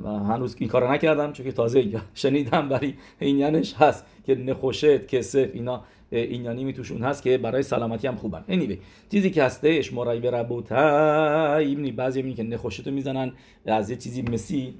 [0.05, 5.83] هنوز این کارو نکردم چون که تازه شنیدم برای اینیانش هست که نخوشت کسف اینا
[6.11, 8.43] اینیانی می توشون هست که برای سلامتی هم خوبن.
[8.49, 8.77] Anyway
[9.11, 13.31] چیزی که هستش مرای به ربوتا ایمنی بعضی می که نخوشت رو می‌زنن
[13.65, 14.73] از یه چیزی مسی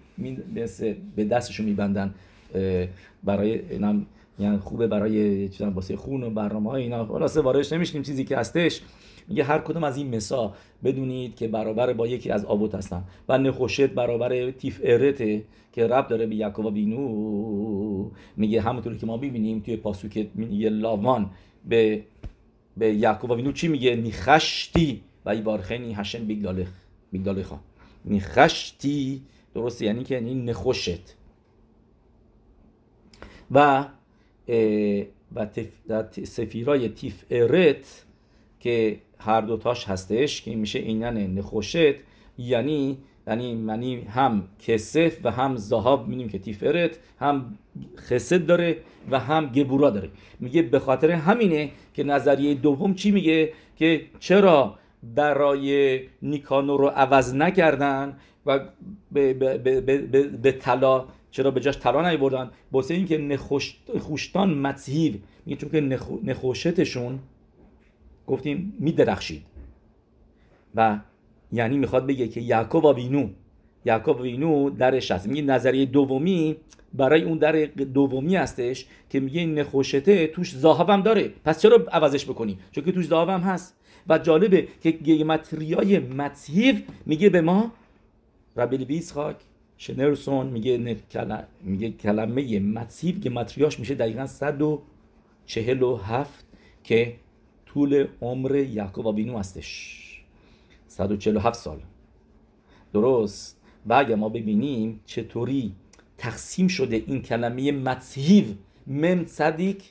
[1.15, 2.13] به دستشون میبندن
[3.23, 4.05] برای اینم
[4.39, 7.05] یعنی خوبه برای چیزا واسه خون و برنامه های اینا.
[7.05, 8.81] خلاصه واردش نمیشیم چیزی که هستش.
[9.27, 13.03] میگه هر کدوم از این مسا بدونید که برابر با یکی از آبوت هستن.
[13.29, 18.09] و نخوشت برابر تیف ارته که رب داره به یعقوب بینو.
[18.37, 21.29] میگه همونطوری که ما ببینیم توی پاسوک میگه لاوان
[21.65, 22.03] به
[22.77, 26.69] به یعقوب بینو چی میگه؟ نیخشتی و ای بارخنی هشن بیگدالخ
[27.11, 27.59] بیگدالخا
[28.05, 29.21] نیخشتی
[29.55, 31.15] درسته؟ یعنی که این نخوشت.
[33.51, 33.85] و
[35.35, 35.47] و
[36.23, 38.05] سفیرای تیف ارت
[38.59, 41.95] که هر دوتاش هستش که میشه اینن نخوشت
[42.37, 47.57] یعنی یعنی یعنی هم کسف و هم زهاب می‌دونیم که تیفرت هم
[47.97, 48.77] خسد داره
[49.11, 50.09] و هم گبورا داره.
[50.39, 54.75] میگه به خاطر همینه که نظریه دوم چی میگه؟ که چرا
[55.15, 58.59] برای نیکانو رو عوض نکردن و
[59.11, 63.17] به, به, به, به, به طلا چرا به جاش طلا نیوردن؟ واسه اینکه
[63.95, 65.13] نخوشتان متهیو
[65.45, 65.81] میگه چون که
[66.23, 67.19] نخوشتشون
[68.27, 69.41] گفتیم میدرخشید.
[70.75, 70.99] و
[71.51, 73.29] یعنی می‌خواد بگه که یعقوب وینو
[73.85, 75.27] یعقوب وینو درش هست.
[75.27, 76.55] میگه نظریه دومی
[76.93, 81.31] برای اون در دومی هستش که میگه این نخوشته توش زاهبم داره.
[81.45, 83.77] پس چرا عوضش بکنی چون که توش زاهبم هست.
[84.09, 87.71] و جالبه که گیمتریای متهیو میگه به ما
[88.57, 89.35] ربیل بیسخاک
[89.81, 90.97] شنرسون میگه
[91.63, 94.79] میگه کلمه متسیف که متریاش میشه دقیقا 110
[95.45, 96.45] چهل و هفت
[96.83, 97.15] که
[97.65, 100.23] طول عمر یعقوب آوینو هستش.
[100.87, 101.79] 147 سال.
[102.93, 103.57] درست.
[103.85, 105.73] و اگر ما ببینیم چطوری
[106.17, 108.45] تقسیم شده این کلمه متهیو
[108.87, 109.83] مم صدیک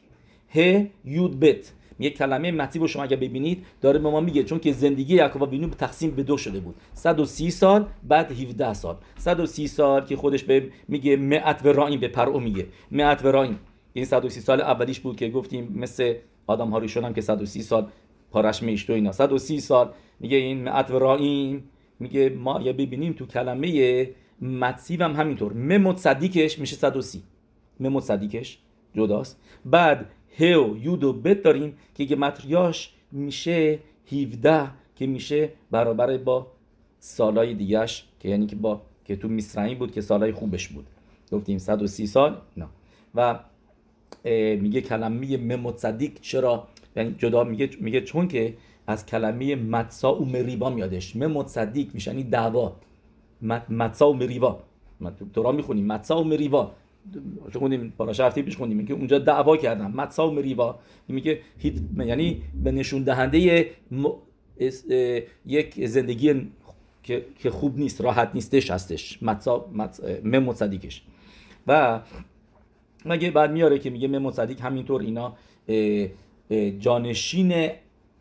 [0.54, 1.72] ه یود بت.
[2.00, 5.50] یه کلمه متیب رو شما اگر ببینید داره به ما میگه چون که زندگی یعقوب
[5.50, 6.74] وینو تقسیم به دو شده بود.
[6.94, 8.96] 130 سال بعد 17 سال.
[9.18, 12.66] 130 سال که خودش به میگه معت و راین به پرو میگه.
[12.90, 13.56] معت و راین
[13.92, 16.14] این 130 سال اولیش بود که گفتیم مثل
[16.46, 17.88] آدم ها هم که 130 سال
[18.30, 19.12] پارش میشت و اینا.
[19.12, 21.62] 130 سال میگه این معت و راین
[22.00, 24.10] میگه ما یا ببینیم تو کلمه
[24.42, 25.52] متسیو هم همینطور.
[25.52, 27.22] ممت صدیکش میشه 130
[27.80, 28.58] ممت صدیکش
[28.94, 29.40] جداست.
[29.64, 30.06] بعد
[30.40, 33.78] ه و یود و بت داریم که گمتریاش میشه
[34.12, 36.46] 17 که میشه برابر با
[36.98, 40.86] سالای دیگهش که یعنی که با که تو میسرعی بود که سالای خوبش بود.
[41.32, 42.66] گفتیم 130 سال؟ نه.
[43.14, 43.38] و
[44.60, 48.54] میگه کلمه ممتصدیق چرا؟ یعنی جدا میگه میگه چون که
[48.86, 51.16] از کلمه متسا و مریوا میادش.
[51.16, 52.76] ممتصدیق میشه یعنی دعوا.
[53.68, 54.18] متسا و
[55.32, 55.86] تو را می‌خونیم.
[55.86, 56.72] متسا و مریوا.
[57.52, 58.86] خوندیم پاراش هفته پیش خوندیم.
[58.86, 61.40] که اونجا دعوا کردن متسا و مریوا میگه
[61.96, 63.70] یعنی به نشون دهنده
[65.46, 66.50] یک زندگی
[67.38, 69.22] که خوب نیست راحت نیستش هستش.
[69.22, 69.70] متسا
[70.24, 71.02] مم صدیقش.
[71.66, 72.00] و
[73.06, 75.36] مگه بعد میاره که میگه مم صدیق همینطور اینا
[76.78, 77.70] جانشین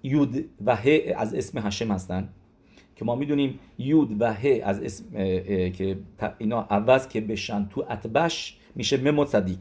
[0.04, 2.30] یود و ه از اسم هشم هستن.
[2.96, 5.12] که ما می‌دونیم یود و ه از اسم
[5.70, 5.98] که
[6.38, 9.58] اینا عوض که بشن تو اتبش میشه ممو صدیق.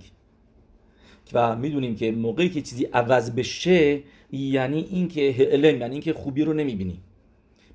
[1.33, 6.53] و می‌دونیم که موقعی که چیزی عوض بشه یعنی اینکه علم یعنی اینکه خوبی رو
[6.53, 6.99] نمی‌بینی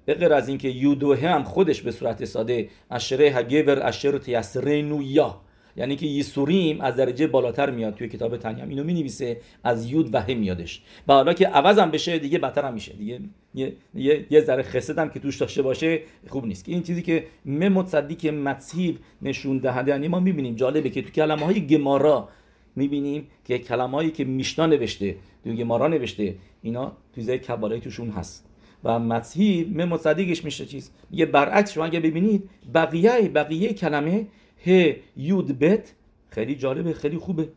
[0.05, 5.41] به غیر از اینکه یودوه هم خودش به صورت ساده اشره هگور اشر تیسرینو یا
[5.75, 10.13] یعنی که یسوریم از درجه بالاتر میاد توی کتاب تنیم اینو می نویسه از یود
[10.13, 10.81] و هم میادش.
[11.07, 12.93] و حالا که عوضم بشه دیگه بدتر هم میشه.
[12.93, 13.19] دیگه
[13.55, 16.69] یه, یه،, یه ذره خسد هم که توش داشته باشه خوب نیست.
[16.69, 17.85] این چیزی که مم
[18.19, 22.29] که متسیب نشون دهنده یعنی ما می‌بینیم جالبه که تو کلمه های گمارا
[22.75, 28.49] می‌بینیم که کلمه که میشنا نوشته تو گمارا نوشته اینا تو زای کبالای توشون هست.
[28.83, 29.99] و متسیب مم
[30.43, 34.27] میشه چیز؟ میگه برعکس شما اگه ببینید بقیه بقیه کلمه
[34.67, 35.93] ه یود بت.
[36.29, 37.49] خیلی جالبه خیلی خوبه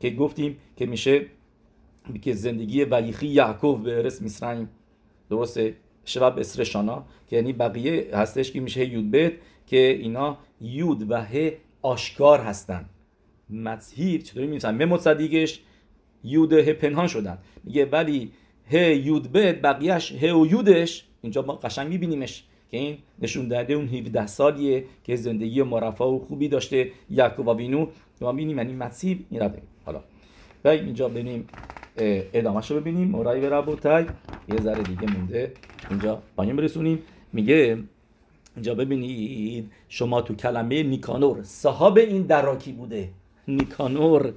[0.00, 1.26] که گفتیم که میشه
[2.22, 4.68] که زندگی ولیخی یعقوب به ارس میسرائیم
[5.30, 9.32] درسته؟ شباب اسرشانا که یعنی بقیه هستش که میشه یود بت
[9.66, 12.88] که اینا یود و ه آشکار هستن.
[13.50, 15.60] مذهیب چطوری میسن مه مصدیقش
[16.24, 17.38] یود ه پنهان شدن.
[17.64, 18.32] میگه ولی
[18.70, 21.04] ه یود بت بقیهش ه و یودش.
[21.22, 22.44] اینجا ما قشنگ میبینیمش.
[22.70, 26.90] که این نشون داده اون 17 سالیه که زندگی مرفا و خوبی داشته.
[27.10, 27.86] یعقوب وینو
[28.20, 29.50] ما ببینیم یعنی مسیح این رو
[29.84, 30.00] حالا.
[30.64, 31.46] و اینجا ببینیم
[32.32, 33.08] ادامهش رو ببینیم.
[33.08, 34.04] مورای به ربوتای
[34.48, 35.52] یه ذره دیگه مونده.
[35.90, 36.98] اینجا پایین برسونیم.
[37.32, 37.78] میگه
[38.54, 39.70] اینجا ببینید.
[39.88, 43.08] شما تو کلمه نیکانور صاحب این دراکی بوده.
[43.48, 44.32] نیکانور.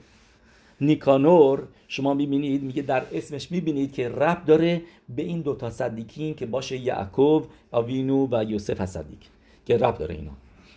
[0.82, 4.82] نیکانور شما می‌بینید میگه در اسمش می‌بینید که رب داره
[5.16, 9.30] به این دوتا صدیکین که باشه یعقوب آوینو و یوسف صدیک
[9.66, 10.32] که رب داره اینا.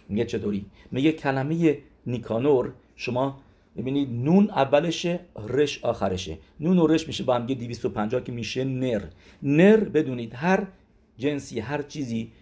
[0.08, 3.38] میگه چطوری؟ میگه کلمه نیکانور شما
[3.76, 6.38] ببینید نون اولشه رش آخرشه.
[6.60, 9.02] نون و رش میشه با هم 250 که میشه نر.
[9.42, 10.66] نر بدونید هر
[11.18, 12.32] جنسی هر چیزی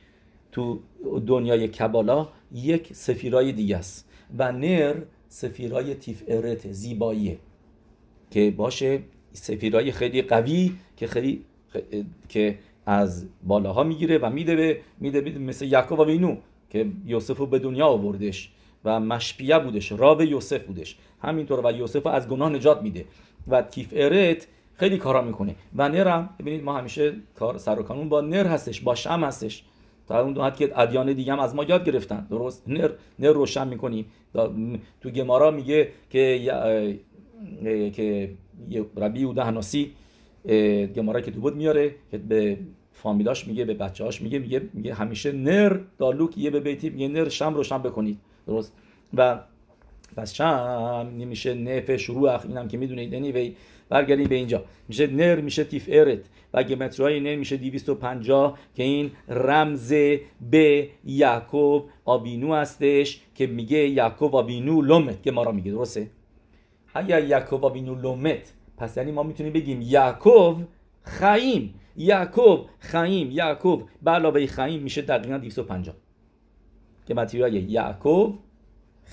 [0.52, 0.80] تو
[1.26, 4.08] دنیای کبالا یک سفیرای دیگه است.
[4.38, 4.94] و نر
[5.28, 7.38] سفیرای تیف ارت زیباییه.
[8.32, 9.00] که باشه
[9.32, 11.44] سفیرای خیلی قوی که خیلی
[12.28, 16.36] که از بالاها می‌گیره و میده به میده مثل یعقوب و وینو
[16.70, 18.50] که یوسف رو به دنیا آوردش
[18.84, 20.96] و مشپیه بودش راو یوسف بودش.
[21.22, 23.04] همینطور و یوسف از گناه نجات میده
[23.48, 25.54] و تیف ارت خیلی کارا می‌کنه.
[25.76, 29.64] و نرم ببینید ما همیشه کار سر و کانون با نر هستش با شم هستش.
[30.08, 32.26] تا اون حد که ادیان دیگه هم از ما یاد گرفتن.
[32.30, 34.06] درست؟ نر نر روشن می‌کنی
[35.00, 36.40] تو گمارا میگه که
[37.92, 38.30] که
[38.96, 39.92] ربی یوده هناسی
[40.96, 42.58] گمارا که تو بود میاره که به
[42.92, 47.08] فامیلاش میگه به بچه هاش میگه میگه میگه همیشه نر دالوک یه به بیتی میگه
[47.08, 48.18] نر شم روشن بکنید.
[48.46, 48.72] درست؟
[49.14, 49.40] و
[50.16, 53.32] پس شم نمیشه نف شروع اینم که می‌دونید.
[53.32, 53.52] Anyway
[53.88, 54.64] برگردیم به اینجا.
[54.88, 56.20] میشه نر میشه تیف ارت.
[56.54, 59.92] و گمترهای نر میشه 250 که این رمز
[60.50, 65.70] به یعقوب آبینو هستش که میگه یعقوب آبینو لومت که ما را میگه.
[65.70, 66.10] درسته؟
[66.94, 70.62] اگر یعقوب آبینو لومت پس یعنی ما می‌تونیم بگیم یعقوب
[71.02, 75.94] خایم یعقوب خایم یعقوب به علاوه خایم میشه دقیقا 250
[77.06, 78.38] که متریای یعقوب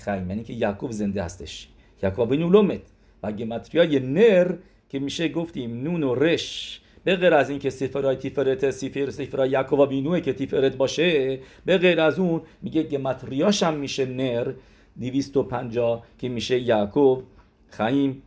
[0.04, 1.68] خایم یعنی که یعقوب زنده هستش.
[2.02, 2.80] یعقوب آبینو لومت.
[3.22, 4.54] و گمتریای نر
[4.88, 6.80] که میشه گفتیم نون و رش.
[7.04, 12.00] به غیر از اینکه سفرهای تیفرت سفر سفرهای یعقوب بینوه که تیفرت باشه به غیر
[12.00, 14.52] از اون میگه گمتریاش هم میشه نر
[15.00, 17.22] 250 که میشه یعقوب
[17.70, 18.22] خیم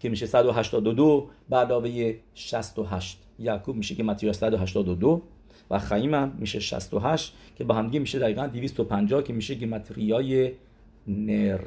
[0.00, 5.22] که میشه 182 به علاوه 68 یعقوب میشه که متریاش 182
[5.70, 10.52] و خیم هم میشه 68 که با همدیگه میشه دقیقا 250 که میشه گمتریای
[11.06, 11.60] نر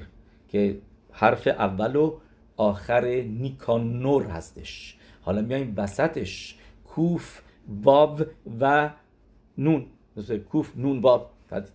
[0.49, 0.77] که
[1.11, 2.13] حرف اول و
[2.57, 4.97] آخر نیکانور هستش.
[5.21, 6.55] حالا میایم وسطش.
[6.85, 7.41] کوف
[7.83, 8.19] واو
[8.59, 8.89] و
[9.57, 9.85] نون.
[10.17, 11.21] مثل کوف نون واو.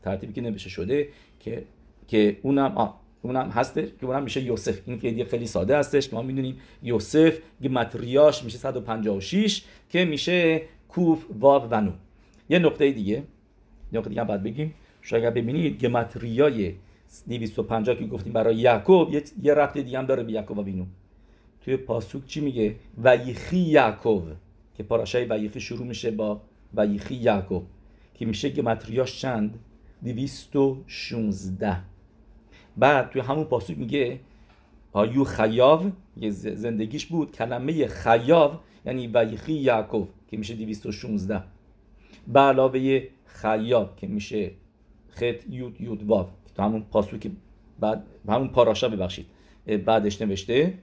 [0.03, 1.09] ترتیبی که نوشته شده
[1.41, 1.65] که
[2.09, 2.73] که اونم
[3.25, 4.81] آ اونم هستش که اونم میشه یوسف.
[4.87, 11.27] این که خیلی ساده هستش که ما می‌دونیم یوسف گمتریاش میشه 156 که میشه کوف
[11.39, 11.95] واو و نون.
[12.49, 13.23] یه نقطه دیگه
[13.93, 14.75] نقطه دیگه باید بگیم.
[15.03, 16.75] شاید ببینید گمتریای
[17.29, 20.85] 250 که گفتیم برای یعقوب یه, یه دیگه هم داره به یعقوب و بینو.
[21.65, 24.23] توی پاسوک چی میگه؟ ویخی یعقوب
[24.77, 26.41] که پاراشای ویخی شروع میشه با
[26.75, 27.67] ویخی یعقوب
[28.15, 29.59] که میشه گمتریاش چند؟
[30.03, 31.77] 216
[32.77, 34.21] بعد توی همون پاسوک میگه
[34.93, 38.53] آیو خیاو یه زندگیش بود کلمه خیاو
[38.87, 41.43] یعنی ویخی یعقوب که میشه 216
[42.29, 44.51] به علاوه خیاب که میشه
[45.09, 46.27] خط یود یود واو.
[46.57, 46.85] تو همون
[47.21, 47.31] که
[47.81, 49.27] بعد همون پاراشا ببخشید.
[49.85, 50.75] بعدش نوشته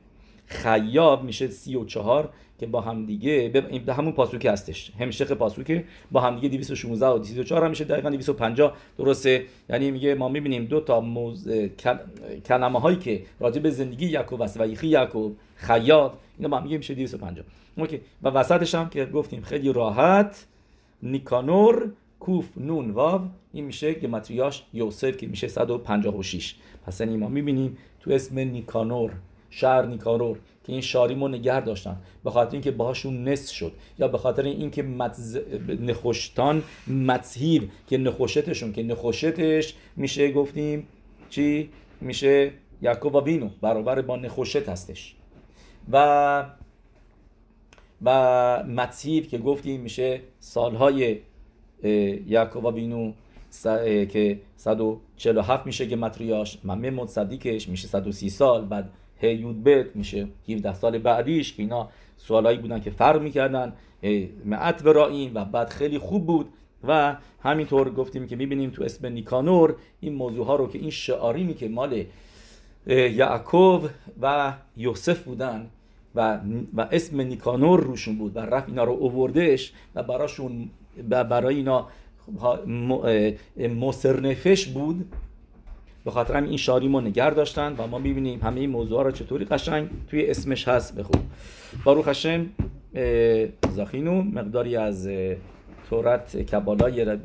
[0.48, 2.30] خیاب میشه سی و چهار
[2.60, 3.50] که با هم دیگه
[3.86, 4.92] به همون پاسوکی هستش.
[5.00, 10.16] همشخ پاسوکی با هم دیگه 216 و 204 هم میشه دقیقا 250 درسته؟ یعنی میگه
[10.16, 11.50] ما می‌بینیم دو تا موز...
[12.46, 16.78] کلمه هایی که راجع به زندگی یعقوب و یخی یعقوب خیاب اینا با هم میگه
[16.78, 17.46] میشه 250
[17.78, 18.02] اوکی.
[18.24, 20.46] و وسطش هم که گفتیم خیلی راحت
[21.04, 23.22] نیکانور کوف نون واو.
[23.54, 26.56] این میشه گمتریاش یوسف که میشه 156
[26.88, 29.12] پس یعنی ما می‌بینیم تو اسم نیکانور
[29.58, 31.98] شهر نیکانور که این شاریمو نگر داشتن.
[32.24, 33.72] به خاطر اینکه باهاشون نس شد.
[34.00, 35.38] یا به خاطر اینکه متز...
[35.80, 40.88] نخوشتان متهیب که نخوشتشون که نخوشتش میشه گفتیم
[41.30, 41.70] چی؟
[42.02, 42.52] میشه
[42.82, 45.16] یعقوب و بینو برابر با نخوشت هستش.
[45.92, 46.46] و
[48.04, 51.18] و متیب که گفتیم میشه سالهای
[52.28, 53.14] یعقوب و بینو
[53.84, 56.58] که 147 میشه که متریاش.
[56.64, 58.90] ممه متصدیکش میشه 130 سال بعد
[59.20, 60.28] هیود بیت میشه.
[60.50, 63.74] 17 سال بعدیش که اینا سوالایی بودن که فرق می‌کردن
[64.46, 66.50] معت براییم و بعد خیلی خوب بود.
[66.88, 71.54] و همینطور گفتیم که می‌بینیم تو اسم نیکانور این موضوع ها رو که این شعاریمی
[71.54, 72.04] که مال
[72.88, 73.90] یعقوب
[74.22, 75.70] و یوسف بودن
[76.16, 76.40] و,
[76.74, 80.70] و اسم نیکانور روشون بود و رفت اینا رو اووردش و براشون
[81.10, 81.88] برای اینا
[83.58, 85.06] مصرنفش بود.
[86.08, 89.12] به خاطر هم این شاری ما نگر داشتن و ما می‌بینیم همه این موضوع را
[89.12, 91.22] چطوری قشنگ توی اسمش هست بخون
[91.84, 92.46] باروخ هشم
[93.76, 95.10] زاخینو مقداری از
[95.90, 97.18] تورت کبالای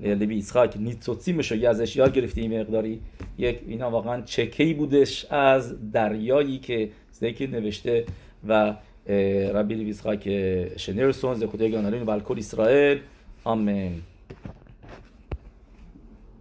[0.00, 3.00] لوی اسحاق نیتسوتسیمش رو ازش یاد گرفتیم مقداری.
[3.38, 8.04] یک اینا واقعا چکی بودش از دریایی که زکی نوشته
[8.48, 8.74] و
[9.54, 10.22] ربی لوی اسحاق
[10.76, 12.98] شنرسون زکوته گانالین و الکل اسرائیل.
[13.44, 14.02] آمین.